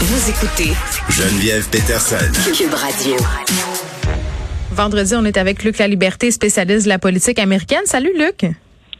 [0.00, 0.70] Vous écoutez
[1.10, 2.16] Geneviève Peterson.
[2.56, 3.16] Cube Radio.
[4.70, 7.80] Vendredi, on est avec Luc La Liberté, spécialiste de la politique américaine.
[7.84, 8.48] Salut Luc.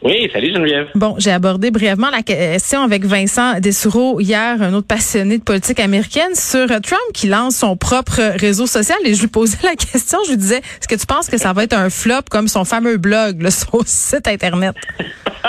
[0.03, 0.89] Oui, salut Geneviève.
[0.97, 5.79] Bon, j'ai abordé brièvement la question avec Vincent Dessoureau hier, un autre passionné de politique
[5.79, 8.99] américaine, sur Trump qui lance son propre réseau social.
[9.05, 11.53] Et je lui posais la question, je lui disais, est-ce que tu penses que ça
[11.53, 14.75] va être un flop comme son fameux blog, le, son site Internet?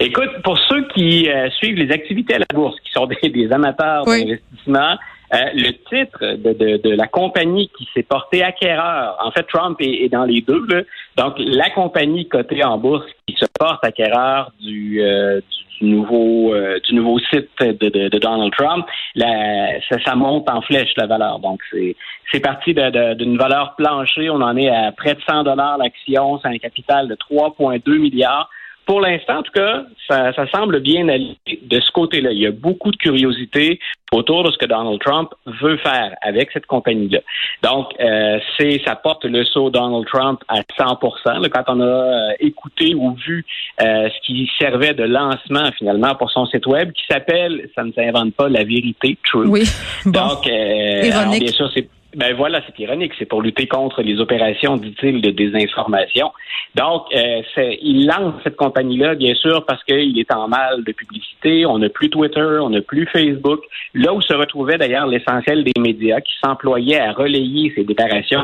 [0.00, 4.04] Écoute, pour ceux qui euh, suivent les activités à la bourse, qui sont des, amateurs
[4.04, 4.96] d'investissement,
[5.34, 10.08] euh, le titre de, de, la compagnie qui s'est portée acquéreur, en fait, Trump est,
[10.08, 10.64] dans les deux.
[10.68, 10.82] Là.
[11.16, 15.40] Donc, la compagnie cotée en bourse qui se porte acquéreur du, euh,
[15.80, 16.54] du, nouveau
[16.88, 18.86] du nouveau site de, de Donald Trump,
[19.16, 21.40] la, ça, ça, monte en flèche la valeur.
[21.40, 21.96] Donc, c'est
[22.30, 24.30] c'est parti d'une valeur planchée.
[24.30, 26.38] On en est à près de 100 dollars l'action.
[26.40, 28.50] C'est un capital de 3,2 milliards
[28.88, 32.32] pour l'instant, en tout cas, ça, semble bien aller de ce côté-là.
[32.32, 33.78] Il y a beaucoup de curiosité
[34.12, 35.28] autour de ce que Donald Trump
[35.60, 37.20] veut faire avec cette compagnie-là.
[37.62, 42.30] Donc, euh, c'est ça porte le saut Donald Trump à 100 Quand on a euh,
[42.40, 43.44] écouté ou vu
[43.82, 47.92] euh, ce qui servait de lancement finalement pour son site web, qui s'appelle, ça ne
[47.92, 49.48] s'invente pas, la vérité, True.
[49.48, 49.64] Oui.
[50.06, 53.12] Donc, bien sûr, c'est ben voilà, c'est ironique.
[53.16, 56.32] C'est pour lutter contre les opérations, dit-il, de désinformation.
[56.74, 57.42] Donc, euh,
[57.80, 61.64] il lance cette compagnie-là, bien sûr, parce qu'il est en mal de publicité.
[61.64, 63.60] On n'a plus Twitter, on n'a plus Facebook.
[63.94, 68.42] Là où se retrouvait d'ailleurs l'essentiel des médias qui s'employaient à relayer ces déclarations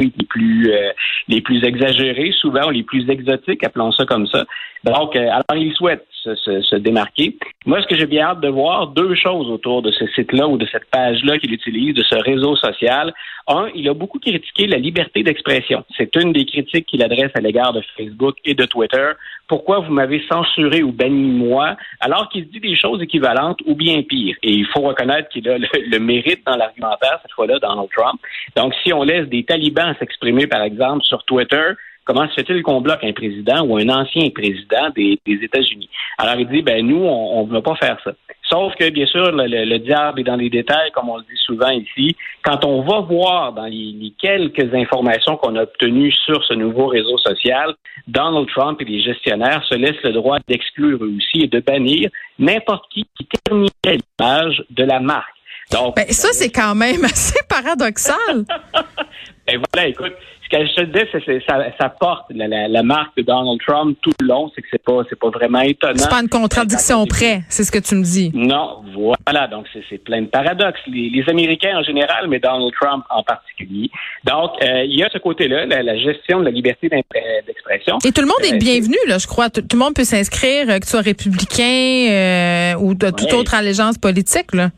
[0.00, 0.90] les plus euh,
[1.28, 4.44] les plus exagérés, souvent les plus exotiques, appelons ça comme ça.
[4.82, 7.36] Donc, euh, alors il souhaite se, démarquer.
[7.66, 10.56] Moi, ce que j'ai bien hâte de voir, deux choses autour de ce site-là ou
[10.56, 13.12] de cette page-là qu'il utilise, de ce réseau social.
[13.46, 15.84] Un, il a beaucoup critiqué la liberté d'expression.
[15.96, 19.10] C'est une des critiques qu'il adresse à l'égard de Facebook et de Twitter.
[19.48, 24.02] Pourquoi vous m'avez censuré ou banni moi, alors qu'il dit des choses équivalentes ou bien
[24.02, 24.36] pires?
[24.42, 28.20] Et il faut reconnaître qu'il a le, mérite dans l'argumentaire, cette fois-là, Donald Trump.
[28.56, 31.72] Donc, si on laisse des talibans s'exprimer, par exemple, sur Twitter,
[32.04, 35.88] comment se fait-il qu'on bloque un président ou un ancien président des, États-Unis?
[36.18, 38.12] Alors, il dit, ben nous, on ne veut pas faire ça.
[38.48, 41.70] Sauf que, bien sûr, le, diable est dans les détails, comme on le dit souvent
[41.70, 42.14] ici.
[42.42, 47.16] Quand on va voir dans les, quelques informations qu'on a obtenues sur ce nouveau réseau
[47.18, 47.74] social,
[48.06, 52.84] Donald Trump et les gestionnaires se laissent le droit d'exclure aussi et de bannir n'importe
[52.92, 55.34] qui qui terminait l'image de la marque.
[55.72, 58.44] Donc, ben, ça, c'est quand même assez paradoxal.
[59.46, 63.22] ben voilà, écoute, ce que je te disais, c'est ça, ça porte la, marque de
[63.22, 65.96] Donald Trump tout le long, c'est que c'est pas c'est pas vraiment étonnant.
[65.96, 68.30] C'est pas une contradiction près, c'est ce que tu me dis.
[68.34, 70.80] Non, voilà, donc c'est plein de paradoxes.
[70.86, 73.90] Les, Américains en général, mais Donald Trump en particulier.
[74.24, 77.98] Donc euh, il y a ce côté-là, la, gestion de la liberté d'expression.
[78.04, 79.48] Et tout le monde est euh, bienvenu, là, je crois.
[79.50, 83.98] Tout, le monde peut s'inscrire, euh, que tu sois républicain ou de toute autre allégeance
[83.98, 84.70] politique, là.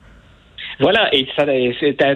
[0.78, 1.46] Voilà, et ça,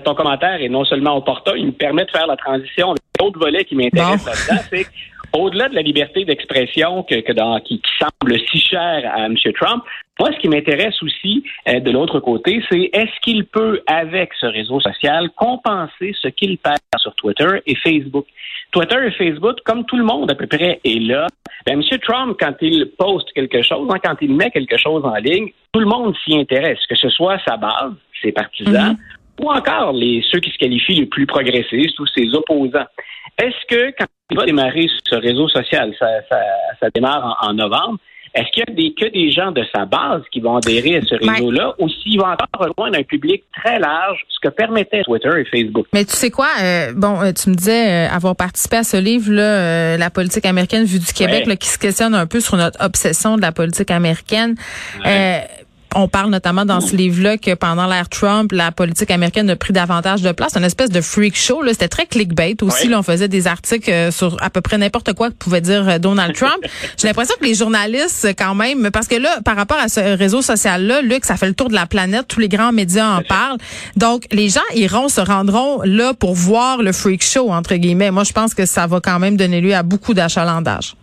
[0.01, 2.95] ton commentaire est non seulement opportun, il me permet de faire la transition.
[3.19, 4.87] L'autre volet qui m'intéresse là-dedans, c'est
[5.33, 9.37] au-delà de la liberté d'expression que, que dans, qui, semble si chère à M.
[9.59, 9.85] Trump,
[10.19, 14.47] moi, ce qui m'intéresse aussi euh, de l'autre côté, c'est est-ce qu'il peut, avec ce
[14.47, 18.27] réseau social, compenser ce qu'il perd sur Twitter et Facebook?
[18.73, 21.27] Twitter et Facebook, comme tout le monde à peu près est là,
[21.67, 21.99] ben, M.
[22.01, 25.81] Trump, quand il poste quelque chose, hein, quand il met quelque chose en ligne, tout
[25.81, 29.45] le monde s'y intéresse, que ce soit sa base, ses partisans, mhm.
[29.45, 32.87] ou encore les, ceux qui se qualifient les plus progressistes ou ses opposants.
[33.39, 36.07] Est-ce que quand il va démarrer ce réseau social, ça,
[36.81, 37.99] ça, démarre en novembre,
[38.35, 41.01] est-ce qu'il y a des, que des gens de sa base qui vont adhérer à
[41.03, 45.31] ce réseau-là ou s'il va encore rejoindre un public très large, ce que permettait Twitter
[45.37, 45.87] et Facebook?
[45.93, 46.47] Mais tu sais quoi?
[46.63, 50.85] Euh, bon, euh, tu me disais euh, avoir participé à ce livre-là, La politique américaine
[50.85, 54.55] vue du Québec, qui se questionne un peu sur notre obsession de la politique américaine
[55.95, 59.73] on parle notamment dans ce livre-là que pendant l'ère Trump, la politique américaine a pris
[59.73, 60.57] davantage de place.
[60.57, 61.63] Une espèce de freak show.
[61.69, 62.89] C'était très clickbait aussi.
[62.89, 65.89] Là, on faisait des articles euh, sur à peu près n'importe quoi que pouvait dire
[65.89, 66.63] euh, Donald Trump.
[66.99, 70.43] J'ai l'impression que les journalistes, quand même, parce que là, par rapport à ce réseau
[70.43, 72.27] social-là, Luc, ça fait le tour de la planète.
[72.29, 73.59] Tous les grands médias en parlent.
[73.97, 78.11] Donc, les gens iront, se rendront là pour voir le freak show, entre guillemets.
[78.11, 80.95] Moi, je pense que ça va quand même donner lieu à beaucoup d'achalandage.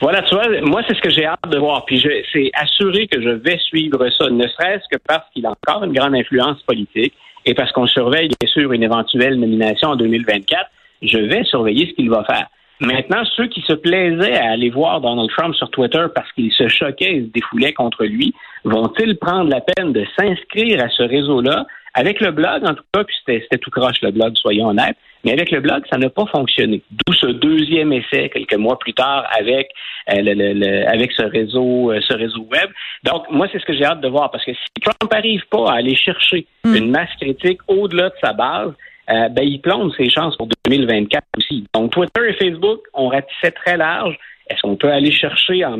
[0.00, 1.84] Voilà, tu vois, moi, c'est ce que j'ai hâte de voir.
[1.84, 2.02] Puis
[2.32, 5.92] c'est assuré que je vais suivre ça, ne serait-ce que parce qu'il a encore une
[5.92, 7.12] grande influence politique
[7.44, 10.70] et parce qu'on surveille, bien sûr, une éventuelle nomination en 2024.
[11.02, 12.46] Je vais surveiller ce qu'il va faire.
[12.80, 16.66] Maintenant, ceux qui se plaisaient à aller voir Donald Trump sur Twitter parce qu'il se
[16.68, 18.32] choquait et se défoulait contre lui,
[18.64, 21.66] vont-ils prendre la peine de s'inscrire à ce réseau-là?
[21.94, 25.32] Avec le blog, en tout cas, puis c'était tout croche le blog, soyons honnêtes, Mais
[25.32, 26.82] avec le blog, ça n'a pas fonctionné.
[26.90, 29.68] D'où ce deuxième essai quelques mois plus tard avec
[30.10, 32.70] euh, le, avec ce réseau euh, ce réseau web.
[33.04, 35.70] Donc moi c'est ce que j'ai hâte de voir parce que si Trump n'arrive pas
[35.70, 36.74] à aller chercher hmm.
[36.74, 38.72] une masse critique au-delà de sa base,
[39.10, 41.66] euh, ben il plombe ses chances pour 2024 aussi.
[41.74, 44.16] Donc Twitter et Facebook ont ratissé très large.
[44.50, 45.78] Est-ce qu'on peut aller chercher en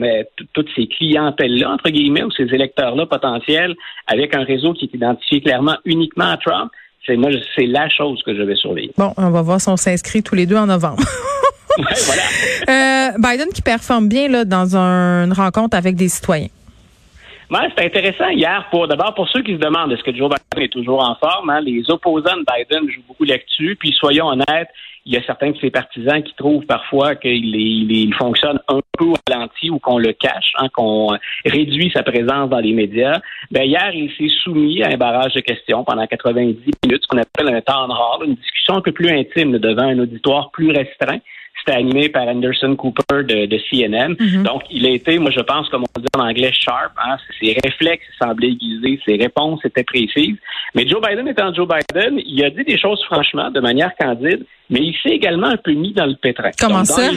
[0.52, 3.74] toutes ces clientèles-là, entre guillemets, ou ces électeurs-là potentiels,
[4.06, 6.70] avec un réseau qui est identifié clairement uniquement à Trump?
[7.04, 8.92] C'est moi, c'est la chose que je vais surveiller.
[8.96, 11.02] Bon, on va voir si on s'inscrit tous les deux en novembre.
[11.78, 12.22] voilà.
[12.68, 16.48] Euh, Biden qui performe bien là, dans une rencontre avec des citoyens.
[17.50, 20.64] Ouais, c'est intéressant hier pour d'abord pour ceux qui se demandent est-ce que Joe Biden
[20.64, 21.50] est toujours en forme.
[21.50, 21.60] Hein?
[21.60, 23.74] les opposants de Biden jouent beaucoup là-dessus.
[23.74, 24.68] Puis soyons honnêtes,
[25.04, 29.06] il y a certains de ses partisans qui trouvent parfois qu'il il, fonctionne un peu
[29.06, 31.08] au ralenti ou qu'on le cache, hein, qu'on
[31.44, 33.18] réduit sa présence dans les médias.
[33.50, 36.54] Ben hier, il s'est soumis à un barrage de questions pendant 90
[36.84, 39.98] minutes, ce qu'on appelle un temps rare, une discussion un peu plus intime devant un
[39.98, 41.18] auditoire plus restreint.
[41.60, 44.14] C'était animé par Anderson Cooper de, CNN.
[44.14, 44.42] Mm-hmm.
[44.42, 46.92] Donc, il a été, moi, je pense, comme on dit en anglais, sharp.
[47.04, 47.16] Hein?
[47.40, 50.36] Ses réflexes semblaient aiguisés, ses réponses étaient précises.
[50.74, 54.44] Mais Joe Biden étant Joe Biden, il a dit des choses franchement, de manière candide,
[54.70, 56.50] mais il s'est également un peu mis dans le pétrin.
[56.58, 57.10] Comment ça?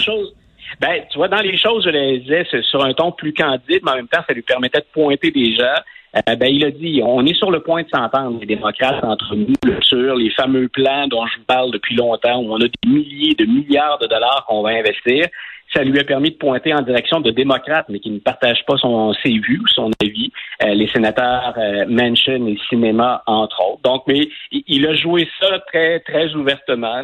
[0.79, 3.91] ben, tu vois, dans les choses, je les disais sur un ton plus candide, mais
[3.91, 5.75] en même temps, ça lui permettait de pointer des gens.
[6.15, 9.35] Euh, ben, il a dit, on est sur le point de s'entendre, les démocrates, entre
[9.35, 12.89] nous, sur les fameux plans dont je vous parle depuis longtemps, où on a des
[12.89, 15.27] milliers de milliards de dollars qu'on va investir.
[15.73, 18.77] Ça lui a permis de pointer en direction de démocrates, mais qui ne partagent pas
[18.77, 20.31] son, ses vues ou son avis,
[20.63, 23.81] euh, les sénateurs euh, Manchin et Cinéma, entre autres.
[23.83, 27.01] Donc, mais il, a joué ça très, très ouvertement.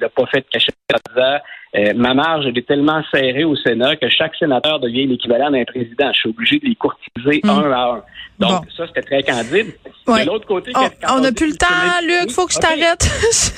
[0.00, 1.38] N'a pas fait de cachette en disant
[1.76, 6.12] euh, ma marge est tellement serrée au Sénat que chaque sénateur devient l'équivalent d'un président.
[6.12, 7.50] Je suis obligé de les courtiser hmm.
[7.50, 8.02] un à un.
[8.38, 9.72] Donc, ça, c'était très candide.
[10.06, 10.72] De l'autre côté,
[11.08, 11.66] on n'a plus le temps,
[12.02, 12.30] Luc.
[12.30, 13.04] Faut que je t'arrête.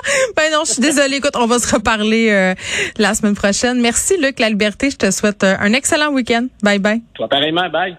[0.36, 1.16] ben non, je suis désolée.
[1.16, 2.54] Écoute, on va se reparler euh,
[2.98, 3.80] la semaine prochaine.
[3.80, 4.90] Merci, Luc La Liberté.
[4.90, 6.46] Je te souhaite euh, un excellent week-end.
[6.62, 7.02] Bye bye.
[7.14, 7.68] Toi, pareillement.
[7.68, 7.96] Bye.